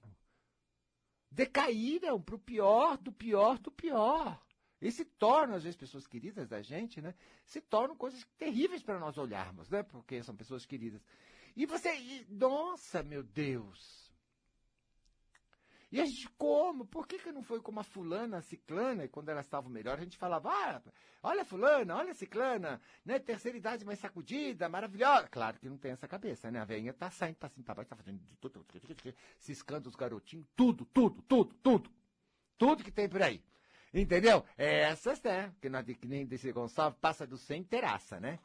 [1.32, 4.41] decaíram para o pior, do pior, do pior.
[4.80, 7.15] E se tornam, às vezes, pessoas queridas da gente, né?
[7.45, 9.82] Se tornam coisas terríveis para nós olharmos, né?
[9.82, 11.01] Porque são pessoas queridas.
[11.55, 14.07] E você, e, nossa, meu Deus!
[15.89, 16.85] E a gente, como?
[16.85, 19.97] Por que, que não foi como a fulana, a ciclana, e quando elas estavam melhor,
[19.97, 20.81] a gente falava, ah,
[21.23, 23.19] olha fulana, olha ciclana, né?
[23.19, 25.29] Terceira idade mais sacudida, maravilhosa.
[25.29, 26.59] Claro que não tem essa cabeça, né?
[26.59, 28.65] A velhinha tá saindo pra cima, pra baixo, tá fazendo tudo,
[29.39, 31.91] ciscando os garotinhos, tudo, tudo, tudo, tudo.
[32.57, 33.41] Tudo que tem por aí.
[33.93, 34.43] Entendeu?
[34.57, 35.53] Essas, né?
[35.61, 38.39] Que, que nem desse Gonçalves passa do 100 teraça, né?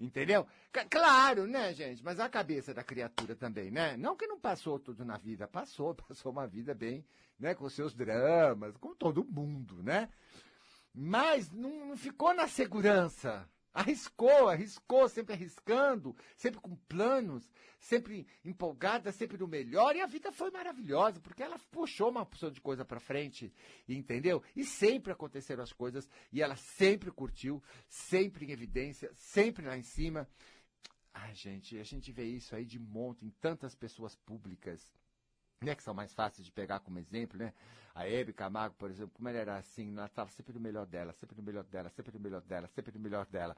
[0.00, 0.46] Entendeu?
[0.74, 2.02] C claro, né, gente?
[2.02, 3.98] Mas a cabeça da criatura também, né?
[3.98, 7.04] Não que não passou tudo na vida, passou, passou uma vida bem,
[7.38, 10.08] né, com seus dramas, como todo mundo, né?
[10.94, 19.12] Mas não, não ficou na segurança, Arriscou, arriscou, sempre arriscando, sempre com planos, sempre empolgada,
[19.12, 19.94] sempre no melhor.
[19.94, 23.52] E a vida foi maravilhosa, porque ela puxou uma opção de coisa para frente,
[23.88, 24.42] entendeu?
[24.56, 29.82] E sempre aconteceram as coisas, e ela sempre curtiu, sempre em evidência, sempre lá em
[29.82, 30.28] cima.
[31.14, 34.92] Ai, gente, a gente vê isso aí de monte em tantas pessoas públicas
[35.62, 37.52] né, que são mais fáceis de pegar como exemplo, né?
[37.94, 41.12] A Hebe Camargo, por exemplo, como ela era assim, ela estava sempre no melhor dela,
[41.12, 43.56] sempre no melhor dela, sempre no melhor dela, sempre no melhor dela.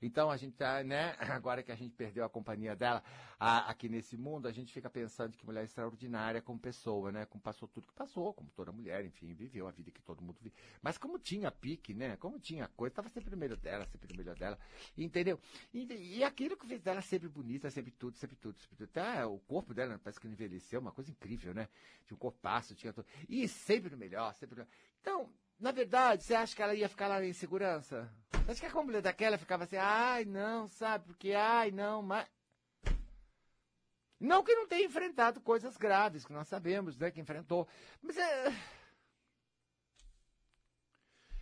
[0.00, 3.02] Então a gente tá, né, agora que a gente perdeu a companhia dela
[3.38, 7.26] a, aqui nesse mundo, a gente fica pensando que mulher extraordinária como pessoa, né?
[7.26, 10.38] Como passou tudo que passou, como toda mulher, enfim, viveu a vida que todo mundo
[10.40, 10.54] vive.
[10.80, 12.16] Mas como tinha pique, né?
[12.16, 14.58] Como tinha coisa, estava sempre no melhor dela, sempre no melhor dela,
[14.96, 15.38] entendeu?
[15.74, 18.88] E, e aquilo que fez dela sempre bonita, sempre tudo, sempre tudo, sempre tudo.
[18.88, 21.68] Até o corpo dela parece que envelheceu, uma coisa incrível né?
[22.06, 23.06] Tinha um corpaço, tinha tudo.
[23.28, 23.46] E
[23.80, 24.72] no melhor, sempre no melhor.
[25.00, 28.12] Então, na verdade, você acha que ela ia ficar lá em segurança?
[28.44, 32.26] Você acha que a mulher daquela ficava assim, ai, não, sabe, porque, ai, não, mas.
[34.18, 37.66] Não que não tenha enfrentado coisas graves, que nós sabemos, né, que enfrentou.
[38.00, 38.52] Mas é.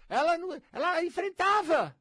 [0.09, 1.95] Ela, não, ela enfrentava.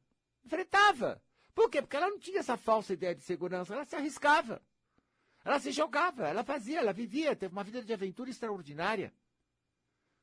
[0.44, 1.22] Enfrentava.
[1.54, 1.80] Por quê?
[1.80, 4.62] Porque ela não tinha essa falsa ideia de segurança, ela se arriscava.
[5.44, 9.12] Ela se jogava, ela fazia, ela vivia, teve uma vida de aventura extraordinária.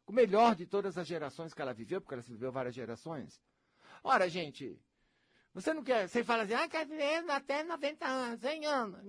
[0.08, 3.40] O melhor de todas as gerações que ela viveu, porque ela viveu várias gerações.
[4.02, 4.82] Ora, gente,
[5.54, 9.04] você não quer, você fala assim, ah, quer viver até 90 anos, 100 anos.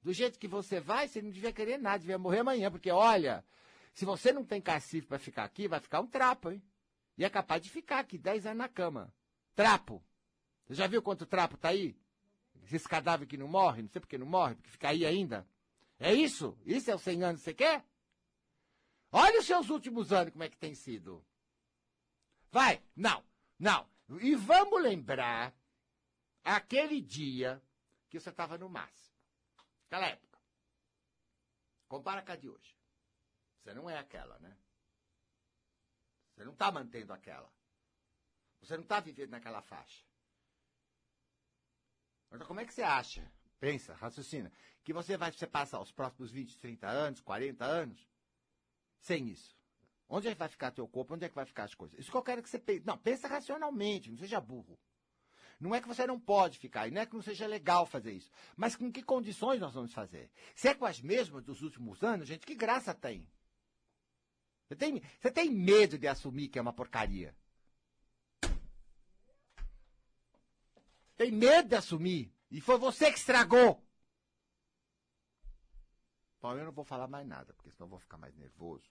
[0.00, 3.44] Do jeito que você vai, você não devia querer nada, devia morrer amanhã, porque olha,
[3.92, 6.62] se você não tem cacife para ficar aqui, vai ficar um trapo, hein?
[7.18, 9.12] E é capaz de ficar aqui 10 anos na cama.
[9.56, 10.00] Trapo.
[10.66, 11.96] Você já viu quanto trapo tá aí?
[12.70, 15.44] Esse cadáver que não morre, não sei porque não morre, porque fica aí ainda.
[15.98, 16.56] É isso?
[16.64, 17.84] Isso é os 100 anos que você quer?
[19.18, 21.24] Olha os seus últimos anos, como é que tem sido.
[22.52, 23.24] Vai, não,
[23.58, 23.88] não.
[24.20, 25.54] E vamos lembrar
[26.44, 27.62] aquele dia
[28.10, 29.16] que você estava no máximo.
[29.86, 30.38] Aquela época.
[31.88, 32.76] Compara com a de hoje.
[33.62, 34.54] Você não é aquela, né?
[36.34, 37.50] Você não está mantendo aquela.
[38.60, 40.04] Você não está vivendo naquela faixa.
[42.30, 43.32] Então, como é que você acha?
[43.58, 44.52] Pensa, raciocina.
[44.84, 48.15] Que você vai você passar os próximos 20, 30 anos, 40 anos
[49.06, 49.56] sem isso.
[50.08, 51.14] Onde é que vai ficar teu corpo?
[51.14, 51.98] Onde é que vai ficar as coisas?
[51.98, 52.84] Isso que eu quero que você pense.
[52.84, 54.78] Não, pensa racionalmente, não seja burro.
[55.58, 58.12] Não é que você não pode ficar, e não é que não seja legal fazer
[58.12, 58.30] isso.
[58.56, 60.30] Mas com que condições nós vamos fazer?
[60.54, 63.26] Se é com as mesmas dos últimos anos, gente, que graça tem?
[64.68, 67.34] Você tem, você tem medo de assumir que é uma porcaria?
[71.16, 72.30] Tem medo de assumir.
[72.50, 73.82] E foi você que estragou.
[76.40, 78.90] Bom, eu não vou falar mais nada, porque senão eu vou ficar mais nervoso.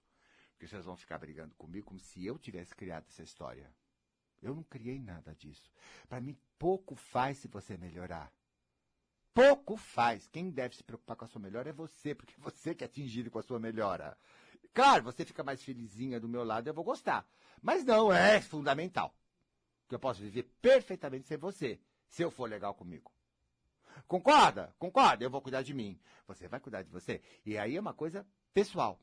[0.52, 3.72] Porque vocês vão ficar brigando comigo como se eu tivesse criado essa história.
[4.42, 5.72] Eu não criei nada disso.
[6.08, 8.32] Para mim, pouco faz se você melhorar.
[9.34, 10.28] Pouco faz.
[10.28, 12.88] Quem deve se preocupar com a sua melhora é você, porque é você que é
[12.88, 14.18] atingido com a sua melhora.
[14.74, 17.28] Claro, você fica mais felizinha do meu lado, eu vou gostar.
[17.62, 19.14] Mas não é fundamental.
[19.88, 23.15] Que eu posso viver perfeitamente sem você se eu for legal comigo.
[24.08, 24.74] Concorda?
[24.78, 25.24] Concorda?
[25.24, 26.00] Eu vou cuidar de mim.
[26.28, 27.22] Você vai cuidar de você.
[27.46, 29.00] E aí é uma coisa pessoal.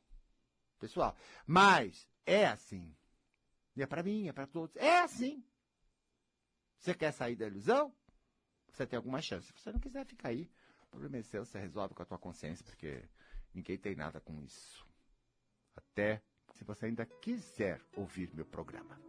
[0.79, 1.15] Pessoal.
[1.45, 2.95] Mas é assim.
[3.75, 4.75] E é para mim, é para todos.
[4.75, 5.43] É assim.
[6.77, 7.93] Você quer sair da ilusão?
[8.71, 9.47] Você tem alguma chance.
[9.47, 10.49] Se você não quiser ficar aí,
[10.83, 13.03] o problema é seu, você resolve com a tua consciência, porque
[13.53, 14.85] ninguém tem nada com isso.
[15.75, 16.21] Até
[16.53, 18.99] se você ainda quiser ouvir meu programa.